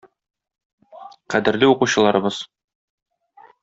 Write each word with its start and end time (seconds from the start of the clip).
Кадерле 1.35 1.71
укучыларыбыз! 1.75 2.43